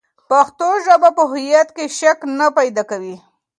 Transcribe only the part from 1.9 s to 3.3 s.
شک نه پیدا کوي.